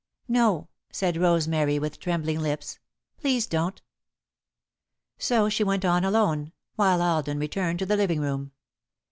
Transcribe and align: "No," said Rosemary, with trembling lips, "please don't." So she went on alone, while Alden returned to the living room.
"No," 0.27 0.67
said 0.91 1.15
Rosemary, 1.15 1.77
with 1.77 1.99
trembling 1.99 2.39
lips, 2.39 2.79
"please 3.19 3.45
don't." 3.45 3.79
So 5.19 5.47
she 5.47 5.63
went 5.63 5.85
on 5.85 6.03
alone, 6.03 6.53
while 6.75 7.03
Alden 7.03 7.37
returned 7.37 7.77
to 7.77 7.85
the 7.85 7.97
living 7.97 8.19
room. 8.19 8.51